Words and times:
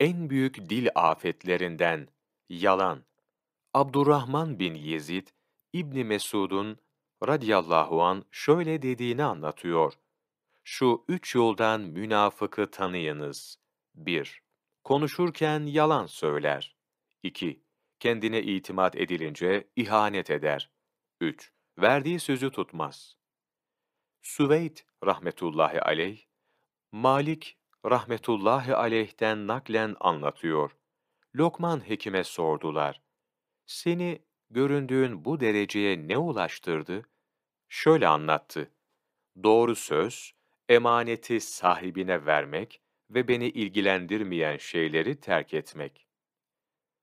En 0.00 0.30
büyük 0.30 0.70
dil 0.70 0.88
afetlerinden 0.94 2.08
yalan. 2.48 3.04
Abdurrahman 3.74 4.58
bin 4.58 4.74
Yezid 4.74 5.28
İbni 5.72 6.04
Mesud'un 6.04 6.78
radıyallahu 7.26 8.02
an 8.02 8.24
şöyle 8.30 8.82
dediğini 8.82 9.24
anlatıyor. 9.24 9.92
Şu 10.64 11.04
üç 11.08 11.34
yoldan 11.34 11.80
münafıkı 11.80 12.70
tanıyınız. 12.70 13.58
1. 13.94 14.42
Konuşurken 14.84 15.60
yalan 15.60 16.06
söyler. 16.06 16.76
2. 17.22 17.62
Kendine 18.00 18.42
itimat 18.42 18.96
edilince 18.96 19.68
ihanet 19.76 20.30
eder. 20.30 20.70
3. 21.20 21.52
Verdiği 21.78 22.20
sözü 22.20 22.50
tutmaz. 22.50 23.16
Süveyd 24.22 24.76
rahmetullahi 25.04 25.80
aleyh, 25.82 26.24
Malik 26.92 27.58
rahmetullahi 27.90 28.74
aleyh'ten 28.74 29.46
naklen 29.46 29.96
anlatıyor. 30.00 30.76
Lokman 31.36 31.88
Hekim'e 31.88 32.24
sordular. 32.24 33.02
Seni 33.66 34.22
göründüğün 34.50 35.24
bu 35.24 35.40
dereceye 35.40 36.08
ne 36.08 36.18
ulaştırdı? 36.18 37.02
Şöyle 37.68 38.08
anlattı. 38.08 38.70
Doğru 39.42 39.76
söz, 39.76 40.32
emaneti 40.68 41.40
sahibine 41.40 42.26
vermek 42.26 42.80
ve 43.10 43.28
beni 43.28 43.48
ilgilendirmeyen 43.48 44.56
şeyleri 44.56 45.20
terk 45.20 45.54
etmek. 45.54 46.06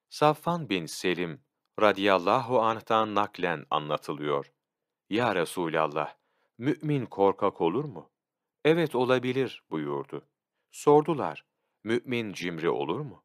Safvan 0.09 0.69
bin 0.69 0.85
Selim 0.85 1.41
radıyallahu 1.81 2.61
anh'tan 2.61 3.15
naklen 3.15 3.65
anlatılıyor. 3.69 4.51
Ya 5.09 5.35
Resulallah, 5.35 6.15
mümin 6.57 7.05
korkak 7.05 7.61
olur 7.61 7.85
mu? 7.85 8.11
Evet 8.65 8.95
olabilir 8.95 9.63
buyurdu. 9.71 10.27
Sordular, 10.73 11.45
mümin 11.83 12.33
cimri 12.33 12.69
olur 12.69 12.99
mu? 12.99 13.23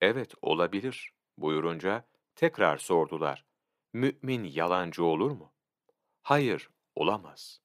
Evet 0.00 0.34
olabilir 0.42 1.12
buyurunca 1.38 2.08
tekrar 2.34 2.78
sordular. 2.78 3.44
Mümin 3.92 4.44
yalancı 4.44 5.04
olur 5.04 5.30
mu? 5.30 5.54
Hayır, 6.22 6.70
olamaz. 6.94 7.60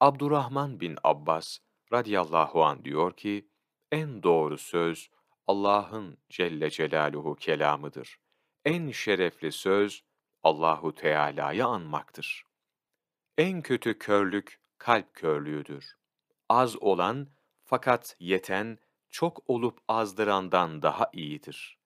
Abdurrahman 0.00 0.80
bin 0.80 0.98
Abbas 1.04 1.58
radıyallahu 1.92 2.64
an 2.64 2.84
diyor 2.84 3.16
ki, 3.16 3.48
en 3.92 4.22
doğru 4.22 4.58
söz 4.58 5.10
Allah'ın 5.46 6.18
Celle 6.30 6.70
Celaluhu 6.70 7.36
kelamıdır. 7.36 8.18
En 8.64 8.90
şerefli 8.90 9.52
söz 9.52 10.04
Allahu 10.42 10.94
Teala'yı 10.94 11.66
anmaktır. 11.66 12.44
En 13.38 13.62
kötü 13.62 13.98
körlük 13.98 14.60
kalp 14.78 15.14
körlüğüdür. 15.14 15.96
Az 16.48 16.82
olan 16.82 17.37
fakat 17.68 18.16
yeten 18.20 18.78
çok 19.10 19.50
olup 19.50 19.80
azdırandan 19.88 20.82
daha 20.82 21.10
iyidir. 21.12 21.78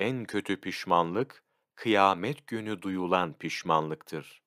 En 0.00 0.24
kötü 0.24 0.60
pişmanlık 0.60 1.44
kıyamet 1.74 2.46
günü 2.46 2.82
duyulan 2.82 3.32
pişmanlıktır. 3.32 4.42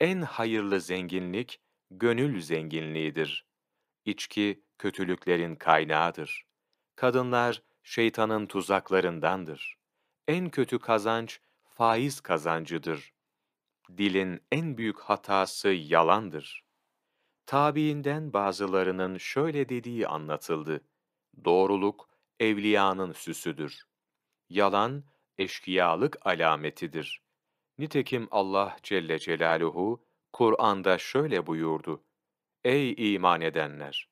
En 0.00 0.22
hayırlı 0.22 0.80
zenginlik 0.80 1.60
gönül 1.90 2.40
zenginliğidir. 2.40 3.46
İçki 4.04 4.64
kötülüklerin 4.78 5.56
kaynağıdır. 5.56 6.46
Kadınlar 6.96 7.62
şeytanın 7.82 8.46
tuzaklarındandır. 8.46 9.78
En 10.28 10.50
kötü 10.50 10.78
kazanç 10.78 11.40
faiz 11.64 12.20
kazancıdır. 12.20 13.12
Dilin 13.96 14.42
en 14.52 14.76
büyük 14.76 15.00
hatası 15.00 15.68
yalandır. 15.68 16.63
Tabiinden 17.46 18.32
bazılarının 18.32 19.18
şöyle 19.18 19.68
dediği 19.68 20.08
anlatıldı. 20.08 20.80
Doğruluk 21.44 22.08
evliyanın 22.40 23.12
süsüdür. 23.12 23.84
Yalan 24.48 25.04
eşkıyalık 25.38 26.26
alametidir. 26.26 27.22
Nitekim 27.78 28.28
Allah 28.30 28.76
Celle 28.82 29.18
Celaluhu 29.18 30.04
Kur'an'da 30.32 30.98
şöyle 30.98 31.46
buyurdu. 31.46 32.04
Ey 32.64 33.14
iman 33.14 33.40
edenler! 33.40 34.08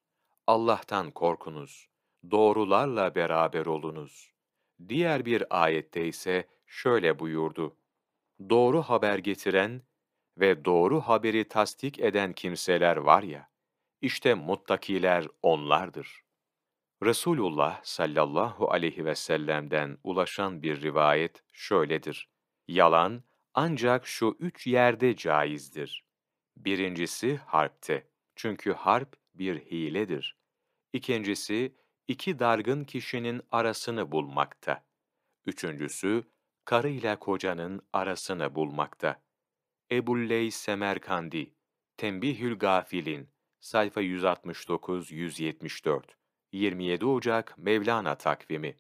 Allah'tan 0.47 1.11
korkunuz. 1.11 1.89
Doğrularla 2.31 3.15
beraber 3.15 3.67
olunuz. 3.67 4.33
Diğer 4.89 5.25
bir 5.25 5.63
ayette 5.63 6.07
ise 6.07 6.49
şöyle 6.67 7.19
buyurdu. 7.19 7.77
Doğru 8.51 8.83
haber 8.83 9.19
getiren 9.19 9.83
ve 10.39 10.65
doğru 10.65 11.01
haberi 11.01 11.49
tasdik 11.49 12.01
eden 12.01 12.33
kimseler 12.33 12.97
var 12.97 13.23
ya, 13.23 13.51
işte 14.01 14.35
muttakiler 14.35 15.27
onlardır. 15.43 16.23
Resulullah 17.03 17.81
sallallahu 17.85 18.71
aleyhi 18.71 19.05
ve 19.05 19.15
sellem'den 19.15 19.99
ulaşan 20.05 20.63
bir 20.63 20.83
rivayet 20.83 21.43
şöyledir. 21.53 22.29
Yalan 22.69 23.23
ancak 23.55 24.07
şu 24.07 24.37
üç 24.41 24.67
yerde 24.67 25.17
caizdir. 25.17 26.05
Birincisi 26.57 27.37
harpte. 27.37 28.09
Çünkü 28.37 28.73
harp 28.73 29.17
bir 29.35 29.61
hiledir. 29.61 30.37
İkincisi, 30.93 31.77
iki 32.09 32.39
dargın 32.39 32.85
kişinin 32.85 33.43
arasını 33.51 34.13
bulmakta. 34.13 34.85
Üçüncüsü, 35.47 36.25
karı 36.65 36.89
ile 36.89 37.17
kocanın 37.17 37.83
arasını 37.93 38.55
bulmakta. 38.55 39.23
Ebulley 39.93 40.51
Semerkandi, 40.51 41.55
Tembihül 41.97 42.59
Gafilin, 42.59 43.29
sayfa 43.61 44.03
169-174, 44.03 46.03
27 46.53 47.07
Ocak 47.07 47.59
Mevlana 47.59 48.19
takvimi 48.19 48.77